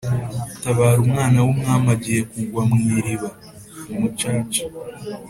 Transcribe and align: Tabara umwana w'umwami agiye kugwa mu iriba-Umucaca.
Tabara 0.61 0.97
umwana 1.05 1.37
w'umwami 1.45 1.87
agiye 1.95 2.21
kugwa 2.31 2.61
mu 2.69 2.75
iriba-Umucaca. 2.97 4.61